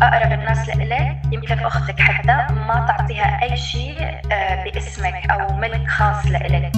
[0.00, 6.26] أقرب الناس لإلك يمكن أختك حتى ما تعطيها أي شيء آه، باسمك أو ملك خاص
[6.26, 6.72] لإلك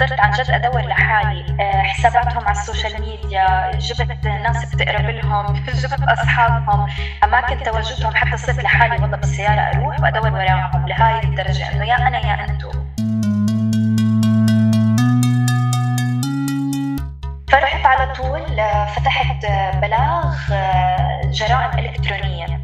[0.00, 5.64] صرت عن جد أدور لحالي آه، حساباتهم على ال social media جبت ناس بتقرب لهم
[5.82, 6.86] جبت أصحابهم
[7.24, 12.18] اماكن تواجدهم حتى صرت لحالي والله بالسياره أروح وأدور وراهم لهاي الدرجة إنه يا أنا
[12.18, 12.55] يا انتو
[17.86, 20.34] على طول آه، فتحت آه، بلاغ
[21.30, 22.60] جرائم إلكترونية.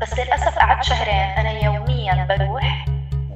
[0.00, 2.84] بس للأسف قعدت شهرين أنا يوميا بروح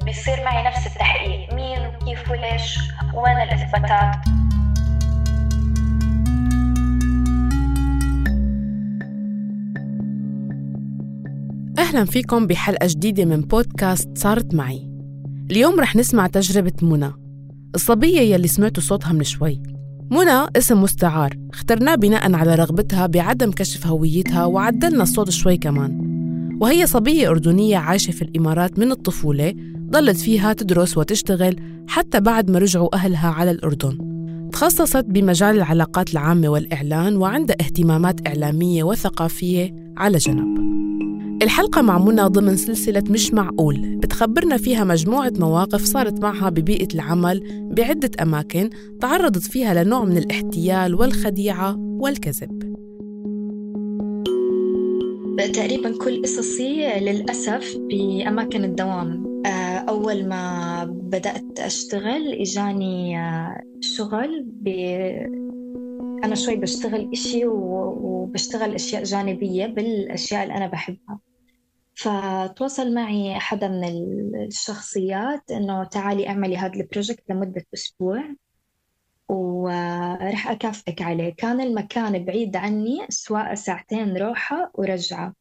[0.04, 1.54] بيصير معي نفس التحقيق.
[1.54, 2.78] مين وكيف وليش
[3.14, 4.16] وين الإثباتات؟
[11.78, 14.90] أهلا فيكم بحلقة جديدة من بودكاست صارت معي.
[15.50, 17.12] اليوم رح نسمع تجربة منى
[17.74, 19.73] الصبية يلي سمعتوا صوتها من شوي.
[20.10, 21.36] منى اسم مستعار.
[21.52, 26.04] اخترناه بناء على رغبتها بعدم كشف هويتها وعدلنا الصوت شوي كمان.
[26.60, 29.54] وهي صبية أردنية عايشة في الإمارات من الطفولة
[29.90, 31.56] ضلت فيها تدرس وتشتغل
[31.88, 33.98] حتى بعد ما رجعوا أهلها على الأردن.
[34.52, 40.83] تخصصت بمجال العلاقات العامة والإعلان وعندها اهتمامات إعلامية وثقافية على جنب.
[41.44, 43.96] الحلقة مع منى ضمن سلسلة مش معقول.
[43.96, 48.70] بتخبرنا فيها مجموعة مواقف صارت معها ببيئة العمل بعدة أماكن
[49.00, 52.74] تعرضت فيها لنوع من الاحتيال والخديعة والكذب.
[55.54, 59.42] تقريبا كل قصصي للأسف بأماكن الدوام.
[59.46, 64.68] آه، أول ما بدأت أشتغل إجاني آه، شغل ب...
[66.24, 71.20] أنا شوي بشتغل إشي وبشتغل أشياء جانبية بالأشياء اللي أنا بحبها.
[71.94, 73.84] فتواصل معي حدا من
[74.46, 78.34] الشخصيات إنه تعالي أعملي هذا ال project لمدة أسبوع
[79.28, 81.34] ورح أكافئك عليه.
[81.36, 85.34] كان المكان بعيد عني سواء ساعتين روحة ورجعة.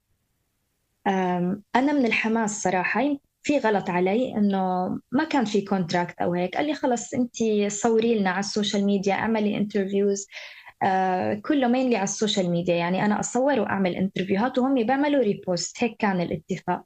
[1.76, 6.58] أنا من الحماس صراحة في غلط علي إنه ما كان في contract أو هيك.
[6.58, 7.36] قال لي خلص انت
[7.68, 10.28] صوري لنا على ال social media أعملي interviews
[11.42, 15.84] كله mainly على ال social media يعني أنا أصور وأعمل interview هات وهم بيعملوا repost
[15.84, 16.84] هيك كان الاتفاق.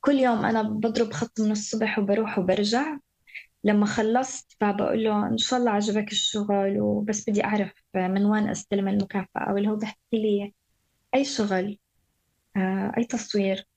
[0.00, 2.98] كل يوم أنا بضرب خط من الصبح وبروح وبرجع.
[3.64, 8.88] لما خلصت فبقول له إن شاء الله عجبك الشغل وبس بدي أعرف من وين أستلم
[8.88, 10.54] المكافأة واللي هو بحكي لي
[11.14, 11.78] أي شغل
[12.56, 13.68] آه أي تصوير.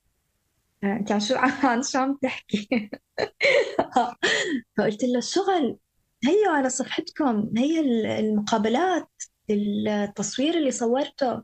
[0.84, 2.90] أنت عن شو عن شو عم تحكي؟
[4.78, 5.78] فقلت له الشغل
[6.24, 7.80] هي على صفحتكم هي
[8.20, 9.10] المقابلات
[9.50, 11.44] التصوير اللي صورته.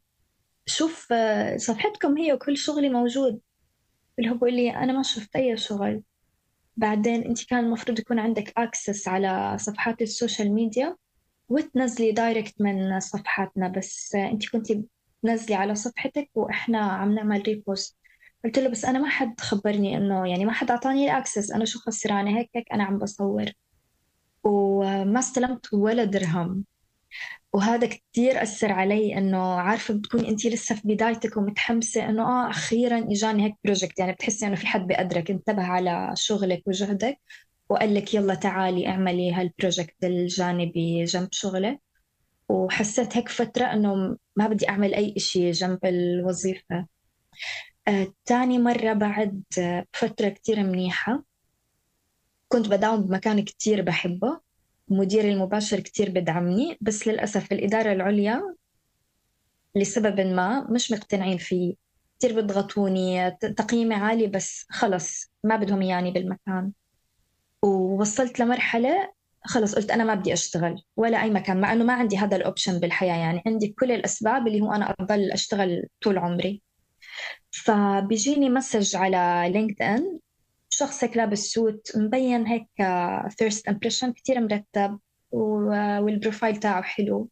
[0.65, 1.13] شوف
[1.57, 3.39] صفحتكم هي وكل شغلي موجود.
[4.19, 6.03] اللي هو لي أنا ما شفت أي شغل.
[6.77, 10.95] بعدين أنت كان المفروض يكون عندك access على صفحات ال social media
[11.49, 13.67] وتنزلي direct من صفحاتنا.
[13.67, 14.83] بس أنت كنتي
[15.23, 17.97] تنزلي على صفحتك وإحنا عم نعمل repost
[18.45, 21.65] قلت له بس أنا ما حد خبرني إنه يعني ما حد أعطاني ال access أنا
[21.65, 23.45] شو خسرانة هيك؟ هيك أنا عم بصور.
[24.43, 26.65] وما استلمت ولا درهم.
[27.53, 32.99] وهذا كتير أثر علي إنه عارفة بتكون أنت لسه في بدايتك ومتحمسة إنه آه أخيرا
[33.11, 37.19] إجاني هيك project يعني بتحسي إنه في حد بقدرك انتبه على شغلك وجهدك
[37.69, 41.81] وقال لك يلا تعالي اعملي هال project الجانبي جنب شغلك.
[42.49, 46.87] وحسيت هيك فترة إنه ما بدي أعمل أي إشي جنب الوظيفة.
[47.87, 49.43] آه، تاني مرة بعد
[49.93, 51.23] فترة كتير منيحة
[52.47, 54.39] كنت بداوم بمكان كتير بحبه.
[54.89, 58.55] مديري المباشر كتير بدعمني بس للأسف الإدارة العليا
[59.75, 61.75] لسبب ما مش مقتنعين فيه.
[62.19, 66.71] كتير بيضغطوني تقييمي عالي بس خلص ما بدهم ياني بالمكان.
[67.63, 69.13] ووصلت لمرحلة
[69.45, 72.43] خلص قلت أنا ما بدي أشتغل ولا أي مكان مع أنه ما عندي هذا ال
[72.43, 76.61] option بالحياة يعني عندي كل الأسباب اللي هو أنا أضل أشتغل طول عمري.
[77.51, 80.19] فبيجيني message على LinkedIn
[80.79, 82.67] شخص هيك لابس suit مبين هيك
[83.37, 84.99] first impression كثير مرتب
[85.31, 87.29] وال profile تاعه حلو.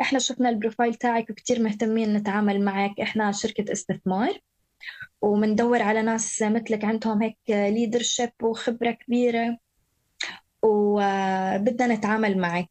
[0.00, 3.00] إحنا شفنا ال profile تاعك وكثير مهتمين نتعامل معك.
[3.00, 4.38] إحنا شركة استثمار.
[5.22, 9.58] ومندور على ناس مثلك عندهم هيك leadership وخبرة كبيرة.
[10.62, 12.68] وبدنا نتعامل معك.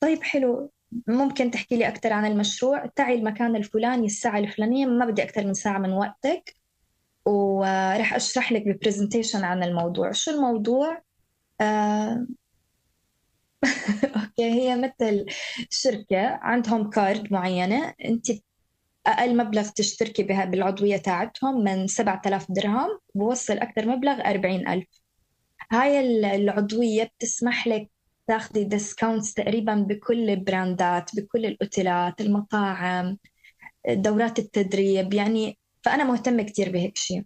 [0.00, 0.70] طيب حلو.
[1.06, 4.86] ممكن تحكي لي أكثر عن المشروع؟ تعي المكان الفلاني الساعة الفلانية.
[4.86, 6.56] ما بدي أكثر من ساعة من وقتك.
[7.94, 10.12] وراح أشرح لك ب presentation عن الموضوع.
[10.12, 11.02] شو الموضوع؟
[11.60, 12.26] آه...
[14.16, 15.26] okay هي مثل
[15.70, 17.94] شركة عندهم card معينة.
[18.04, 18.26] أنت
[19.06, 24.86] أقل مبلغ تشتركي بها بالعضوية تاعتهم من 7000 درهم بوصل أكثر مبلغ 40000
[25.72, 26.00] هاي
[26.36, 27.90] العضوية بتسمح لك
[28.28, 33.18] تاخذي discounts تقريبا بكل ال brand ات بكل الأوتيلات المطاعم
[33.88, 37.24] دورات التدريب يعني فأنا مهتمة كثير بهيك شيء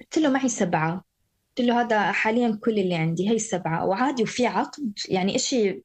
[0.00, 1.04] قلت له معي سبعة.
[1.48, 3.86] قلت له هذا حاليا كل اللي عندي هي سبعة.
[3.86, 4.92] وعادي وفي عقد.
[5.08, 5.82] يعني إشي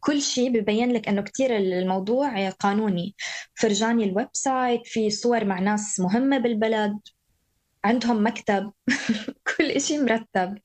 [0.00, 3.14] كل شيء ببين لك إنه كثير الموضوع قانوني.
[3.54, 6.98] فرجاني ال website في صور مع ناس مهمة بالبلد
[7.84, 8.72] عندهم مكتب.
[9.56, 10.58] كل شيء مرتب.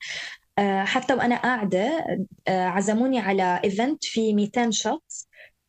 [0.59, 2.05] آه، حتى وأنا قاعدة
[2.47, 5.24] آه، عزموني على event في 200 شخص.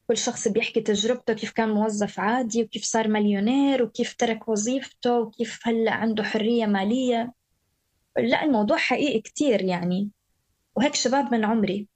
[0.09, 5.61] كل شخص بيحكي تجربته كيف كان موظف عادي وكيف صار مليونير وكيف ترك وظيفته وكيف
[5.63, 7.33] هلأ عنده حرية مالية.
[8.19, 10.11] لا الموضوع حقيقي كتير يعني.
[10.77, 11.89] وهيك شباب من عمري.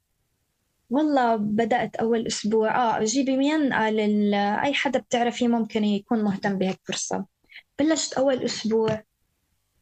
[0.90, 2.96] والله بدأت أول أسبوع.
[2.98, 7.26] آه جيبي مين؟ قال أي حدا بتعرفيه ممكن يكون مهتم بهيك فرصة.
[7.78, 9.02] بلشت أول أسبوع.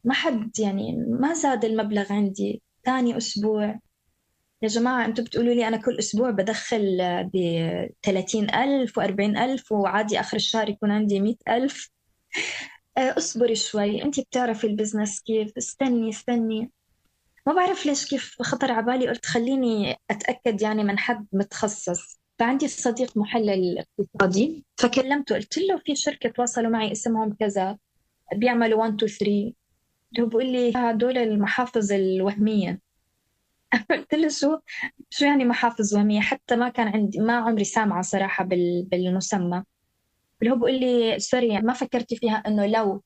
[0.03, 2.61] ما حد يعني ما زاد المبلغ عندي.
[2.85, 3.79] ثاني أسبوع
[4.61, 6.97] يا جماعة أنتم بتقولوا لي أنا كل أسبوع بدخل
[7.33, 7.37] ب
[8.03, 11.89] 30 ألف و 40 ألف وعادي آخر الشهر يكون عندي 100 ألف.
[12.97, 16.71] آه، اصبري شوي أنت بتعرفي البزنس كيف؟ استني استني.
[17.47, 22.19] ما بعرف ليش كيف خطر على بالي قلت خليني أتأكد يعني من حد متخصص.
[22.39, 27.77] فعندي صديق محلل اقتصادي فكلمته قلت له في شركة تواصلوا معي اسمهم كذا.
[28.35, 29.53] بيعملوا 1 2 3
[30.19, 32.88] هو بيقول لي هدول المحافظ الوهمية.
[33.89, 34.57] قلت له شو
[35.09, 39.63] شو يعني محافظ وهمية؟ حتى ما كان عندي ما عمري سامعة صراحة بالمسمى.
[40.41, 43.03] اللي هو بيقول لي سوري ما فكرتي فيها إنه لو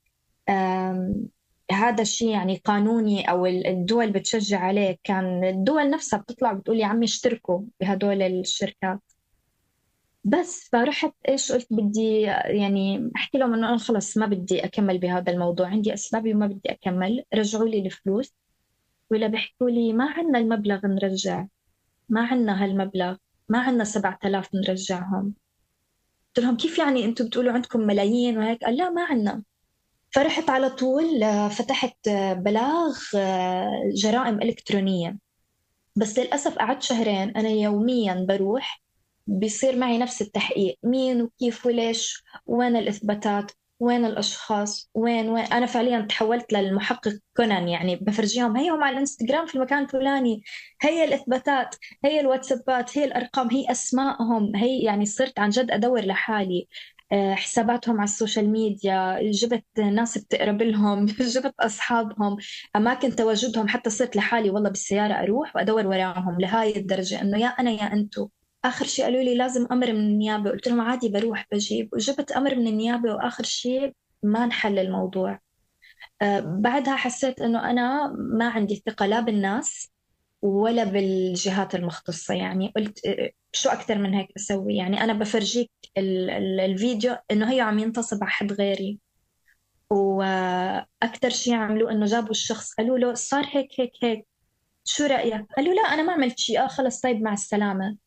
[1.72, 7.06] هذا الشيء يعني قانوني أو الدول بتشجع عليه كان الدول نفسها بتطلع بتقول يا عمي
[7.06, 9.00] اشتركوا بهدول الشركات.
[10.24, 12.22] بس فرحت إيش قلت بدي
[12.62, 16.72] يعني أحكي لهم إنه أنا خلص ما بدي أكمل بهذا الموضوع عندي أسبابي وما بدي
[16.72, 18.34] أكمل رجعوا لي الفلوس.
[19.12, 21.46] ولا بيحكوا لي ما عندنا المبلغ نرجع
[22.10, 23.16] ما عندنا هالمبلغ
[23.50, 25.34] ما عندنا 7000 نرجعهم.
[26.28, 29.44] قلت لهم كيف يعني أنتم بتقولوا عندكم ملايين وهيك؟ قال لا ما عندنا
[30.12, 35.18] فرحت على طول آه، فتحت آه، بلاغ آه، جرائم إلكترونية.
[35.96, 38.84] بس للأسف قعدت شهرين أنا يوميا بروح
[39.28, 40.78] بيصير معي نفس التحقيق.
[40.84, 47.96] مين وكيف وليش؟ وين الإثباتات؟ وين الأشخاص؟ وين وين؟ أنا فعليا تحولت للمحقق كونان يعني
[47.96, 50.44] بفرجيهم هيهم على الإنستغرام في المكان الفلاني
[50.82, 51.76] هي الإثباتات
[52.06, 56.68] هي الواتسابات هي الأرقام هي أسمائهم هي يعني صرت عن جد أدور لحالي
[57.12, 61.06] آه، حساباتهم على ال social media جبت ناس بتقرب لهم
[61.36, 62.38] جبت أصحابهم
[62.76, 67.72] أماكن تواجدهم حتى صرت لحالي والله بالسيارة أروح وأدور وراهم لهاي الدرجة إنه يا أنا
[67.72, 68.30] يا أنتو.
[68.66, 70.50] آخر شيء قالوا لي لازم أمر من النيابة.
[70.52, 71.90] قلت لهم عادي بروح بجيب.
[71.94, 73.94] وجبت أمر من النيابة وآخر شيء
[74.24, 75.40] ما انحل الموضوع.
[76.22, 79.92] آه، بعدها حسيت إنه أنا ما عندي ثقة لا بالناس
[80.42, 82.34] ولا بالجهات المختصة.
[82.34, 87.52] يعني قلت آه، شو أكثر من هيك أسوي؟ يعني أنا بفرجيك ال ال الفيديو إنه
[87.52, 89.00] هي عم ينتصب على حد غيري.
[89.90, 92.74] وأكثر شيء عملوه إنه جابوا الشخص.
[92.74, 94.28] قالوا له صار هيك هيك هيك.
[94.86, 96.64] شو رأيك؟ قالوا لا أنا ما عملت شيء.
[96.64, 98.03] آه خلص طيب مع السلامة.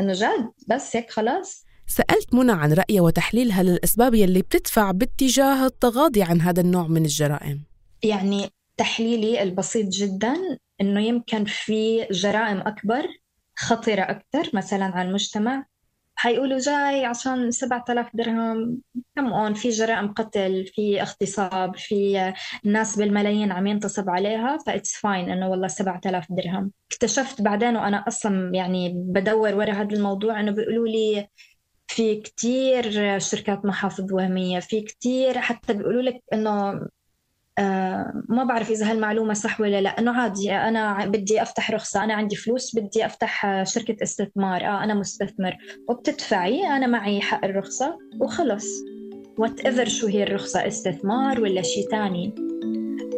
[0.00, 1.64] إنه جد بس هيك خلاص.
[1.86, 7.64] سألت منى عن رأيها وتحليلها للأسباب يلي بتدفع باتجاه التغاضي عن هذا النوع من الجرائم.
[8.02, 10.34] يعني تحليلي البسيط جدا
[10.80, 13.06] إنه يمكن في جرائم أكبر
[13.56, 15.66] خطرة أكثر مثلا على المجتمع
[16.20, 18.78] حيقولوا جاي عشان 7000 درهم.
[19.16, 22.32] كم اون في جرائم قتل في اغتصاب في
[22.64, 26.72] ناس بالملايين عم ينتصب عليها فإتس فاين إنه والله 7000 درهم.
[26.92, 31.28] اكتشفت بعدين وأنا أصلا يعني بدور ورا هذا الموضوع إنه بيقولوا لي
[31.86, 36.80] في كتير شركات محافظ وهمية في كتير حتى بيقولوا لك إنه
[38.28, 39.98] ما بعرف إذا هالمعلومة صح ولا لا.
[39.98, 44.64] إنه عادي أنا بدي أفتح رخصة أنا عندي فلوس بدي أفتح شركة استثمار.
[44.64, 45.56] آه أنا مستثمر.
[45.88, 48.66] وبتدفعي أنا معي حق الرخصة وخلص.
[49.38, 52.34] وات ايفر شو هي الرخصة استثمار ولا شيء ثاني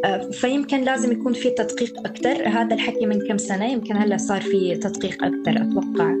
[0.05, 4.41] آه، فيمكن لازم يكون في تدقيق أكثر هذا الحكي من كم سنة يمكن هلأ صار
[4.41, 6.17] في تدقيق أكثر أتوقع.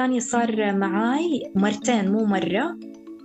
[0.00, 2.76] تاني صار معاي مرتين مو مرة.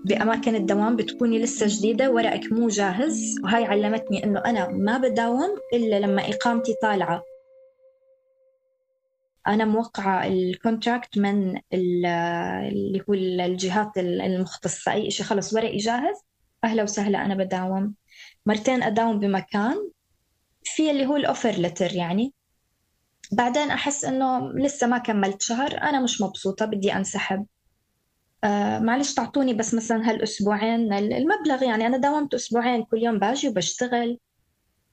[0.06, 3.36] بأماكن الدوام بتكوني لسه جديدة ورقك مو جاهز.
[3.44, 7.26] وهاي علمتني إنه أنا ما بداوم إلا لما إقامتي طالعة.
[9.48, 14.94] أنا موقعة الكونتراكت من اللي هو الجهات المختصة.
[14.94, 16.16] أي شيء خلص ورقي جاهز
[16.64, 17.96] أهلا وسهلا أنا بداوم.
[18.46, 19.90] مرتين أداوم بمكان.
[20.64, 22.34] في اللي هو الأوفر لتر يعني.
[23.36, 27.46] بعدين أحس إنه لسه ما كملت شهر أنا مش مبسوطة بدي أنسحب.
[28.44, 34.20] آه معلش تعطوني بس مثلا هالأسبوعين المبلغ يعني أنا داومت أسبوعين كل يوم باجي وبشتغل.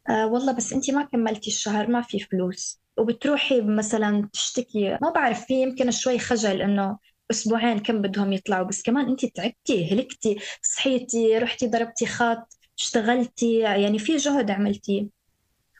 [0.08, 2.80] آه والله بس أنت ما كملتي الشهر ما في فلوس.
[2.99, 6.99] وبتروحي مثلا تشتكي ما بعرف في يمكن شوي خجل إنه
[7.30, 13.99] أسبوعين كم بدهم يطلعوا بس كمان أنت تعبتي هلكتي صحيتي رحتي ضربتي خط اشتغلتي يعني
[13.99, 15.21] في جهد عملتيه.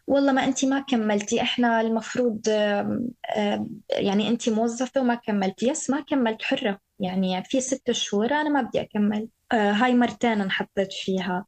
[0.07, 1.43] والله ما انت ما كملتي.
[1.43, 2.49] إحنا المفروض
[3.91, 5.69] يعني انت موظفة وما كملتي.
[5.69, 6.79] يس ما كملت حرة.
[7.01, 9.29] يعني في ست شهور أنا ما بدي أكمل.
[9.53, 11.47] آه، هاي مرتين انحطيت فيها.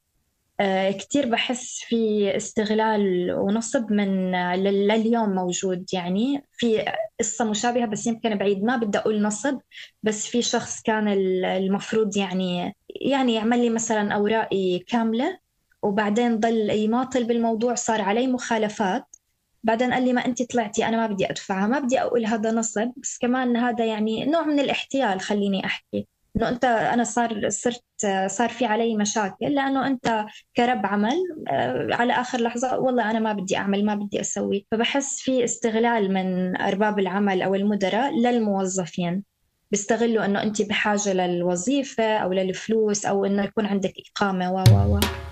[0.61, 5.87] آه، كثير بحس في استغلال ونصب من لليوم موجود.
[5.93, 6.85] يعني في
[7.21, 8.63] قصة مشابهة بس يمكن بعيد.
[8.65, 9.59] ما بدي أقول نصب
[10.03, 11.09] بس في شخص كان
[11.45, 12.77] المفروض يعني
[13.11, 15.44] يعني يعمل لي مثلا أوراقي كاملة.
[15.85, 19.17] وبعدين ضل يماطل بالموضوع صار علي مخالفات.
[19.65, 22.93] بعدين قال لي ما انت طلعتي أنا ما بدي ادفعها ما بدي أقول هذا نصب
[22.97, 26.07] بس كمان هذا يعني نوع من الاحتيال خليني أحكي.
[26.37, 27.83] إنه أنت أنا صار صرت
[28.27, 30.27] صار في علي مشاكل لأنه أنت
[30.57, 31.17] كرب عمل
[31.49, 34.67] آه، على آخر لحظة والله أنا ما بدي أعمل ما بدي أسوي.
[34.71, 39.25] فبحس في استغلال من أرباب العمل أو المدراء للموظفين.
[39.71, 45.24] بيستغلوا إنه انت بحاجة للوظيفة أو للفلوس أو إنه يكون عندك إقامة و و و.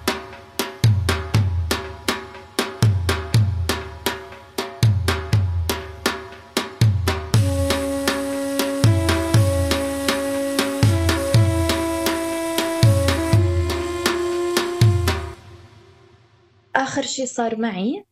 [16.93, 18.05] آخر شيء صار معي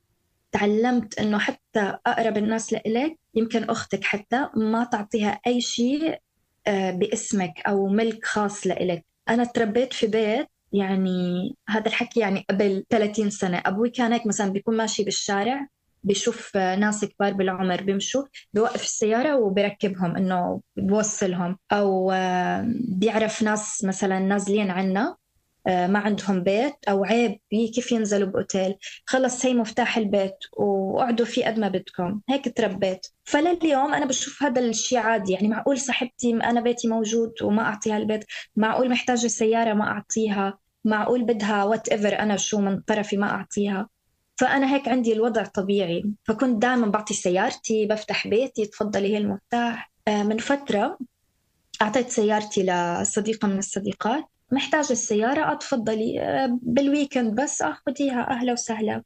[0.52, 6.18] تعلمت إنه حتى أقرب الناس لإلك يمكن أختك حتى ما تعطيها أي شيء
[6.66, 9.04] آه، باسمك أو ملك خاص لإلك.
[9.28, 13.62] أنا تربيت في بيت يعني هذا الحكي يعني قبل 30 سنة.
[13.66, 15.66] أبوي كان هيك مثلا بيكون ماشي بالشارع
[16.04, 21.58] بيشوف ناس كبار بالعمر بيمشوا بيوقف السيارة وبيركبهم إنه بوصلهم.
[21.72, 25.16] أو آه، بيعرف ناس مثلا نازلين عنا.
[25.70, 28.74] ما عندهم بيت أو عيب كيف ينزلوا بأوتيل.
[29.06, 32.20] خلص هي مفتاح البيت وقعدوا فيه قد ما بدكم.
[32.28, 33.06] هيك تربيت.
[33.24, 35.32] فلليوم أنا بشوف هذا الشيء عادي.
[35.32, 38.24] يعني معقول صاحبتي أنا بيتي موجود وما أعطيها البيت.
[38.56, 40.58] معقول محتاجة سيارة ما أعطيها.
[40.84, 43.88] معقول بدها whatever أنا شو من طرفي ما أعطيها.
[44.36, 46.04] فأنا هيك عندي الوضع طبيعي.
[46.24, 49.92] فكنت دائما بعطي سيارتي بفتح بيتي تفضلي هي المفتاح.
[50.08, 50.98] آه، من فترة
[51.82, 54.24] أعطيت سيارتي لصديقة من الصديقات.
[54.52, 56.20] محتاجة السيارة أتفضلي.
[56.20, 59.02] آه، بال weekend بس أخذيها أهلا وسهلا.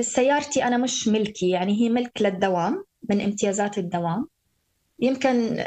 [0.00, 4.26] سيارتي أنا مش ملكي يعني هي ملك للدوام من امتيازات الدوام.
[5.00, 5.64] يمكن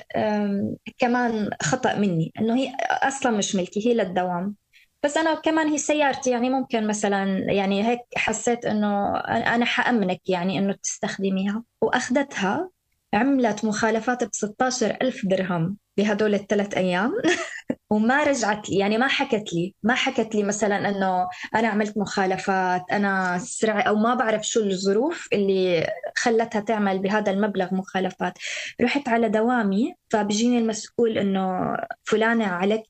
[0.98, 4.56] كمان خطأ مني إنه هي أصلا مش ملكي هي للدوام.
[5.04, 10.60] بس أنا كمان هي سيارتي يعني ممكن مثلا يعني هيك حسيت إنه أنا حأمنك يعني
[10.60, 11.64] إنه تستخدميها.
[11.82, 12.70] وأخذتها
[13.14, 15.78] عملت مخالفات ب 16 ألف درهم.
[15.98, 17.14] بهدول الثلاث أيام.
[17.90, 22.84] وما رجعت لي يعني ما حكت لي ما حكت لي مثلا إنه أنا عملت مخالفات
[22.92, 25.88] أنا سرع أو ما بعرف شو الظروف اللي
[26.18, 28.34] خلتها تعمل بهذا المبلغ مخالفات.
[28.82, 32.84] رحت على دوامي فبيجيني المسؤول إنه فلانة عليك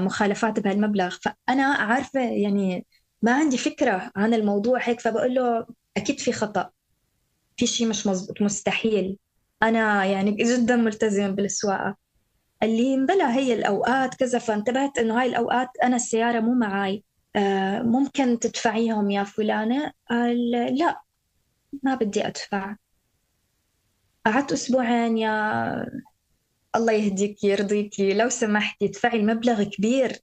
[0.00, 1.16] مخالفات بهالمبلغ.
[1.22, 2.86] فأنا عارفة يعني
[3.22, 5.66] ما عندي فكرة عن الموضوع هيك فبقول له
[5.96, 6.70] أكيد في خطأ.
[7.56, 9.18] في شيء مش مزبوط مستحيل.
[9.62, 12.01] أنا يعني جدا ملتزمة بالسواقة.
[12.62, 17.04] اللي مبلى هي الأوقات كذا فانتبهت إنه هاي الأوقات أنا السيارة مو معي
[17.36, 21.02] آه ممكن تدفعيهم يا فلانة؟ قال لا
[21.82, 22.76] ما بدي أدفع.
[24.26, 25.86] قعدت أسبوعين يا
[26.76, 30.18] الله يهديك يرضيكي لو سمحتي ادفعي المبلغ كبير.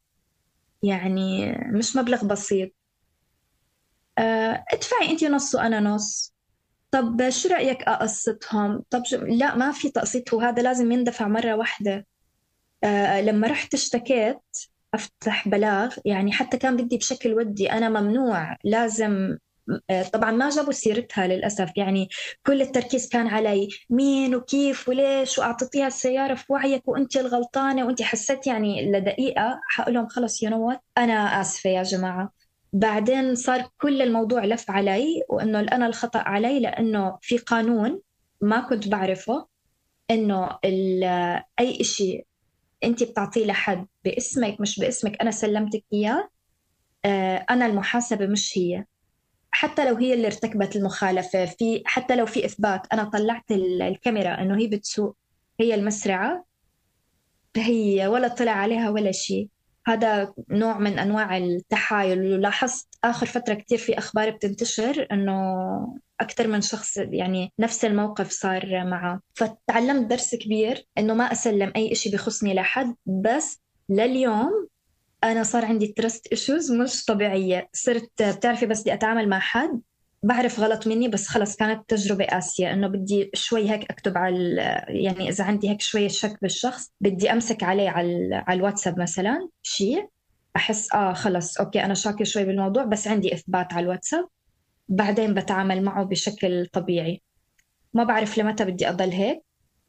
[0.83, 2.71] يعني مش مبلغ بسيط.
[4.17, 6.35] آه ادفعي أنت نص وأنا نص.
[6.91, 9.17] طب شو رأيك أقسطهم؟ طب شو...
[9.17, 12.07] لا ما في تقسيط وهذا لازم يندفع مرة واحدة.
[12.83, 14.39] آه، لما رحت اشتكيت
[14.93, 19.37] أفتح بلاغ يعني حتى كان بدي بشكل ودي أنا ممنوع لازم
[19.89, 22.09] آه، طبعا ما جابوا سيرتها للأسف يعني
[22.45, 28.47] كل التركيز كان علي مين وكيف وليش وأعطيتيها السيارة في وعيك وأنت الغلطانة وأنت حسيت
[28.47, 32.33] يعني لدقيقة حقول لهم خلص يو أنا آسفة يا جماعة.
[32.73, 38.01] بعدين صار كل الموضوع لف علي وإنه أنا الخطأ علي لأنه في قانون
[38.41, 39.47] ما كنت بعرفه
[40.11, 40.59] إنه
[41.59, 42.25] أي شيء
[42.83, 46.29] انت بتعطيه لحد باسمك مش باسمك أنا سلمتك إياه.
[47.05, 48.85] آه، أنا المحاسبة مش هي.
[49.51, 54.57] حتى لو هي اللي ارتكبت المخالفة في حتى لو في إثبات أنا طلعت الكاميرا إنه
[54.57, 55.17] هي بتسوق
[55.59, 56.45] هي المسرعة
[57.57, 59.49] هي ولا طلع عليها ولا شيء.
[59.87, 62.33] هذا نوع من أنواع التحايل.
[62.33, 65.33] ولاحظت آخر فترة كثير في أخبار بتنتشر إنه
[66.21, 69.21] أكثر من شخص يعني نفس الموقف صار معه.
[69.33, 74.67] فتعلمت درس كبير إنه ما أسلم أي إشي بخصني لحد بس لليوم
[75.23, 77.69] أنا صار عندي trust issues مش طبيعية.
[77.73, 79.81] صرت بتعرفي بس بدي أتعامل مع حد
[80.23, 82.73] بعرف غلط مني بس خلص كانت تجربة قاسية.
[82.73, 84.55] إنه بدي شوي هيك أكتب على
[84.87, 90.07] يعني إذا عندي هيك شوية شك بالشخص بدي أمسك عليه على على الواتساب مثلا شيء
[90.55, 94.27] أحس آه خلص okay أنا شاكة شوي بالموضوع بس عندي إثبات على الواتساب.
[94.89, 97.21] بعدين بتعامل معه بشكل طبيعي.
[97.93, 99.43] ما بعرف لمتى بدي أضل هيك.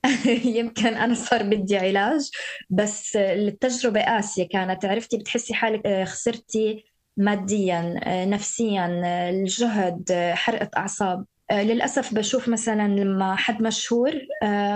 [0.58, 2.30] يمكن أنا صار بدي علاج
[2.70, 4.84] بس التجربة قاسية كانت.
[4.84, 6.84] عرفتي بتحسي حالك آه، خسرتي
[7.16, 11.26] ماديا آه، نفسيا آه، الجهد حرقة أعصاب.
[11.52, 14.12] للأسف بشوف مثلا لما حد مشهور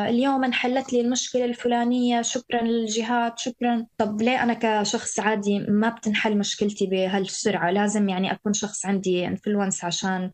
[0.09, 3.87] اليوم انحلت لي المشكلة الفلانية شكرا للجهات شكرا.
[3.99, 9.85] طب ليه أنا كشخص عادي ما بتنحل مشكلتي بهالسرعة؟ لازم يعني أكون شخص عندي انفلونس
[9.85, 10.31] عشان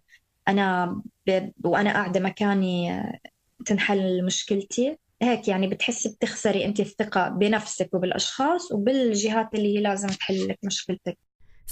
[0.49, 0.87] أنا
[1.27, 1.51] ب...
[1.65, 3.03] وأنا قاعدة مكاني
[3.67, 4.97] تنحل مشكلتي.
[5.23, 11.19] هيك يعني بتحسي بتخسري انت الثقة بنفسك وبالأشخاص وبالجهات اللي هي لازم تحل لك مشكلتك.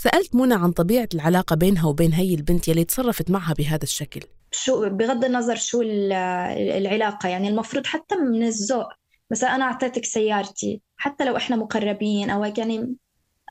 [0.03, 4.21] سألت منى عن طبيعة العلاقة بينها وبين هي البنت يلي تصرفت معها بهذا الشكل.
[4.53, 8.87] شو بغض النظر شو العلاقة يعني المفروض حتى من الذوق.
[9.31, 10.81] مثلا أنا أعطيتك سيارتي.
[10.97, 12.95] حتى لو إحنا مقربين أو يعني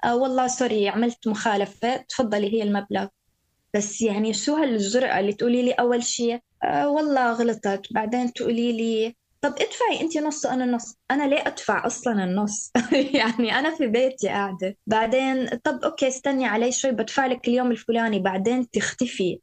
[0.04, 1.98] آه والله سوري عملت مخالفة.
[1.98, 3.08] تفضلي هي المبلغ.
[3.74, 7.82] بس يعني شو هالجرأة اللي تقولي لي أول شيء آه والله غلطت.
[7.92, 10.96] بعدين تقولي لي طب ادفعي انت نص وأنا نص.
[11.12, 12.72] أنا ليه ادفع أصلا النص؟
[13.18, 14.78] يعني أنا في بيتي قاعدة.
[14.88, 19.40] بعدين طب أوكي استني علي شوي بدفع لك اليوم الفلاني بعدين تختفي.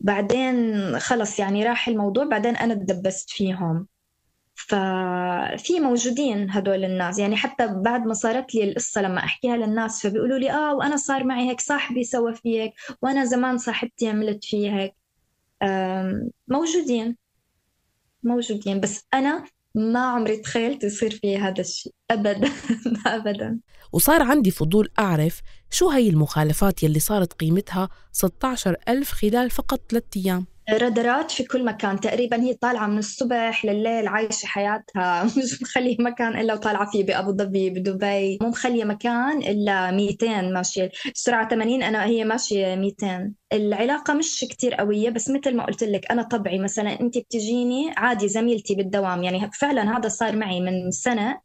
[0.00, 3.86] بعدين خلص يعني راح الموضوع بعدين أنا تدبست فيهم.
[4.54, 7.18] ففي موجودين هدول الناس.
[7.18, 11.24] يعني حتى بعد ما صارت لي القصة لما أحكيها للناس فبيقولوا لي آه وأنا صار
[11.24, 14.94] معي هيك صاحبي سوى في هيك وأنا زمان صاحبتي عملت في هيك
[16.48, 17.16] موجودين.
[18.22, 19.44] موجودين بس أنا
[19.74, 22.50] ما عمري تخيلت يصير في هذا الشيء أبدا
[23.16, 23.60] أبدا.
[23.92, 30.20] وصار عندي فضول أعرف شو هي المخالفات يلي صارت قيمتها 16 ألف خلال فقط ثلاثة
[30.20, 30.46] أيام.
[30.70, 32.00] رادارات في كل مكان.
[32.00, 35.24] تقريبا هي طالعة من الصبح لليل عايشة حياتها.
[35.38, 38.38] مش مخلية مكان إلا وطالعة فيه بأبو ظبي بدبي.
[38.42, 40.90] مو مخلية مكان إلا 200 ماشية.
[41.06, 46.10] السرعة 80 أنا هي ماشية 200 العلاقة مش كتير قوية بس مثل ما قلت لك
[46.10, 49.24] أنا طبعي مثلا أنت بتجيني عادي زميلتي بالدوام.
[49.24, 51.40] يعني فعلا هذا صار معي من سنة.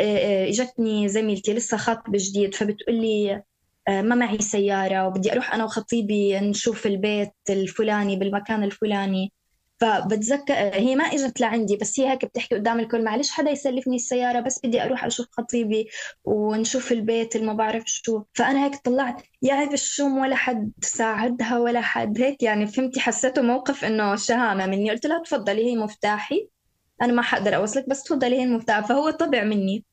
[0.00, 3.42] إجتني زميلتي لسه خاطبة جديد فبتقول لي
[3.88, 9.32] ما معي سيارة وبدي أروح أنا وخطيبي نشوف البيت الفلاني بالمكان الفلاني.
[9.80, 14.40] فبتذكر هي ما إجت لعندي بس هي هيك بتحكي قدام الكل معلش حدا يسلفني السيارة
[14.40, 15.88] بس بدي أروح أشوف خطيبي
[16.24, 18.22] ونشوف البيت اللي ما بعرف شو.
[18.34, 22.20] فأنا هيك طلعت يا الشوم ولا حد ساعدها ولا حد.
[22.20, 24.90] هيك يعني فهمتي حسيته موقف إنه شهامة مني.
[24.90, 26.48] قلت لها تفضلي هي مفتاحي
[27.02, 28.86] أنا ما حقدر أوصلك بس تفضلي هي المفتاح.
[28.86, 29.84] فهو طبع مني.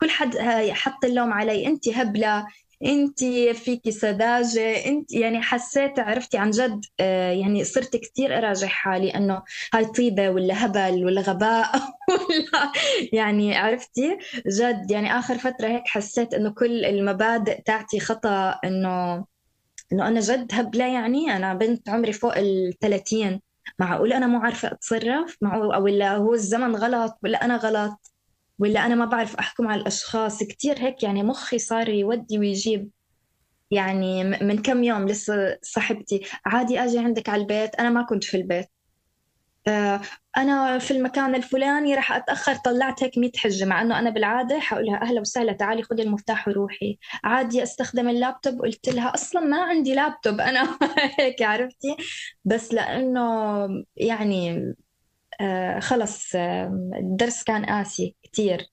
[0.00, 0.38] كل حد
[0.70, 2.46] حط اللوم علي انت هبلة
[2.84, 9.10] انت فيكي سذاجة انت يعني حسيت عرفتي عن جد آه، يعني صرت كثير اراجع حالي
[9.14, 9.42] انه
[9.74, 11.76] هاي طيبة ولا هبل ولا غباء
[12.10, 12.72] ولا
[13.12, 19.24] يعني عرفتي؟ جد يعني آخر فترة هيك حسيت إنه كل المبادئ تاعتي خطأ إنه
[19.92, 21.36] إنه أنا جد هبلة يعني.
[21.36, 23.40] أنا بنت عمري فوق ال 30
[23.78, 28.12] معقول أنا مو عارفة أتصرف؟ معقول ولا هو الزمن غلط ولا أنا غلط؟
[28.58, 30.42] ولا أنا ما بعرف أحكم على الأشخاص.
[30.42, 32.90] كتير هيك يعني مخي صار يودي ويجيب.
[33.70, 36.22] يعني من كم يوم لسه صاحبتي.
[36.46, 37.74] عادي أجي عندك على البيت.
[37.74, 38.68] أنا ما كنت في البيت.
[39.68, 40.00] آه،
[40.36, 42.54] أنا في المكان الفلاني راح أتأخر.
[42.54, 43.64] طلعت هيك 100 حجة.
[43.64, 46.98] مع أنه أنا بالعادة حقولها أهلا وسهلا تعالي خذي المفتاح وروحي.
[47.24, 48.60] عادي أستخدم اللابتوب.
[48.62, 50.40] قلت لها أصلا ما عندي لابتوب.
[50.50, 50.78] أنا
[51.18, 51.96] هيك عرفتي؟
[52.44, 53.22] بس لأنه
[53.96, 54.64] يعني
[55.40, 56.32] آه خلص
[57.00, 58.16] الدرس كان قاسي.
[58.32, 58.66] كتير.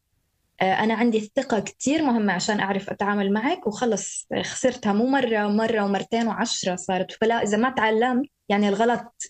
[0.62, 5.86] آه أنا عندي الثقة كتير مهمة عشان أعرف أتعامل معك وخلص خسرتها مو مرة ومرة
[5.86, 7.12] ومرتين وعشرة صارت.
[7.12, 9.24] فلا إذا ما تعلمت يعني الغلط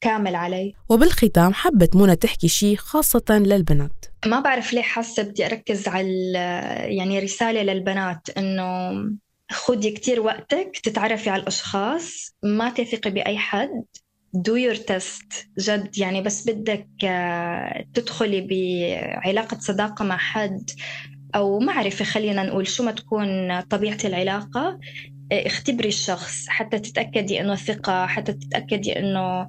[0.00, 0.74] كامل علي.
[0.88, 4.04] وبالختام حبت منى تحكي شيء خاصة للبنات.
[4.26, 6.32] ما بعرف ليه حاسة بدي أركز على
[6.84, 8.92] يعني رسالة للبنات إنه
[9.50, 13.84] خدي كتير وقتك تتعرفي على الأشخاص ما تثقي بأي حد.
[14.34, 15.46] Do your test.
[15.58, 20.70] جد يعني بس بدك آه، تدخلي بعلاقة صداقة مع حد
[21.34, 24.78] أو معرفة خلينا نقول شو ما تكون طبيعة العلاقة.
[25.46, 29.48] اختبري الشخص حتى تتأكدي أنه ثقة حتى تتأكدي أنه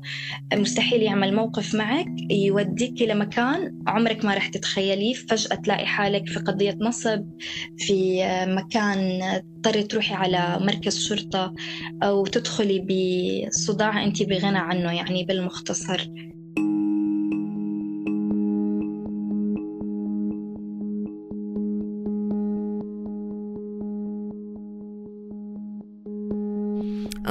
[0.54, 5.14] مستحيل يعمل موقف معك يوديك لمكان عمرك ما رح تتخيليه.
[5.14, 7.26] فجأة تلاقي حالك في قضية نصب
[7.78, 9.22] في مكان
[9.56, 11.54] تضطري تروحي على مركز شرطة
[12.04, 16.08] أو تدخلي بصداع أنت بغنى عنه يعني بالمختصر.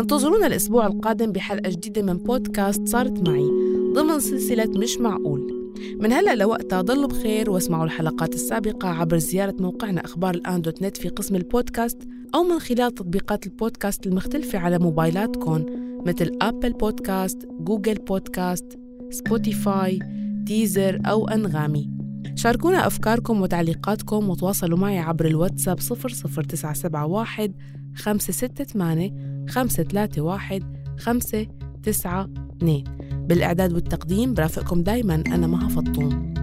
[0.04, 3.48] انتظرونا الأسبوع القادم بحلقة جديدة من بودكاست صارت معي
[3.94, 5.72] ضمن سلسلة مش معقول.
[6.00, 10.96] من هلأ لوقتها ضلوا بخير واسمعوا الحلقات السابقة عبر زيارة موقعنا أخبار الآن dot net
[10.96, 15.66] في قسم البودكاست أو من خلال تطبيقات البودكاست المختلفة على موبايلاتكم
[16.06, 18.78] مثل Apple Podcast، Google Podcast،
[19.10, 19.98] Spotify،
[20.42, 21.90] Deezer أو أنغامي.
[22.34, 27.54] شاركونا أفكاركم وتعليقاتكم وتواصلوا معي عبر الواتساب 00971
[27.94, 30.62] 568 خمسة ثلاثة واحد
[30.98, 31.46] خمسة
[31.82, 32.84] تسعة اثنين.
[33.12, 36.34] بالإعداد والتقديم برافقكم دايما أنا مها فطوم.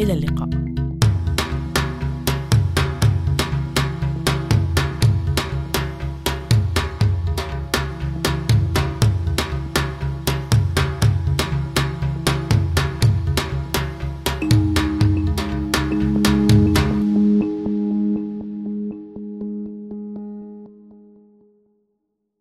[0.00, 0.59] إلى اللقاء.